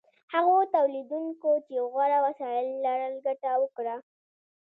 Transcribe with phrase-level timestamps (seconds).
[0.33, 3.95] هغو تولیدونکو چې غوره وسایل لرل ګټه وکړه.